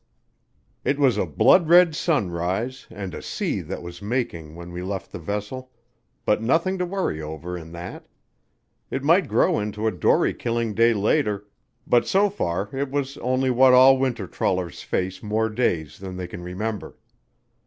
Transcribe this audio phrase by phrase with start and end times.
[0.83, 4.81] IV It was a blood red sunrise and a sea that was making when we
[4.81, 5.71] left the vessel,
[6.25, 8.07] but nothing to worry over in that.
[8.89, 11.45] It might grow into a dory killing day later,
[11.85, 16.25] but so far it was only what all winter trawlers face more days than they
[16.25, 16.97] can remember.